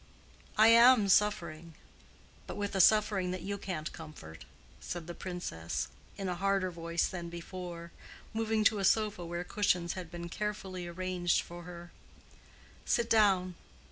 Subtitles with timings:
[0.57, 1.75] "I am suffering.
[2.47, 4.45] But with a suffering that you can't comfort,"
[4.79, 7.91] said the Princess, in a harder voice than before,
[8.33, 11.91] moving to a sofa where cushions had been carefully arranged for her.
[12.83, 13.53] "Sit down."